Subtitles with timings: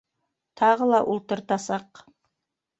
[0.61, 2.05] Тағы ла ултыртасаҡ.